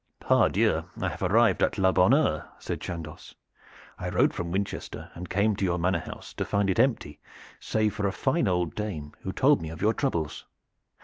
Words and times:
"Pardieu! 0.19 0.85
I 0.99 1.09
have 1.09 1.21
arrived 1.21 1.61
a 1.61 1.69
la 1.77 1.91
bonne 1.91 2.09
heure," 2.13 2.47
said 2.57 2.81
Chandos. 2.81 3.35
"I 3.99 4.09
rode 4.09 4.33
from 4.33 4.49
Windsor 4.51 5.11
and 5.13 5.29
came 5.29 5.55
to 5.57 5.63
your 5.63 5.77
manor 5.77 5.99
house, 5.99 6.33
to 6.33 6.43
find 6.43 6.71
it 6.71 6.79
empty 6.79 7.19
save 7.59 7.93
for 7.93 8.07
a 8.07 8.11
fine 8.11 8.47
old 8.47 8.73
dame, 8.73 9.13
who 9.21 9.31
told 9.31 9.61
me 9.61 9.69
of 9.69 9.79
your 9.79 9.93
troubles. 9.93 10.45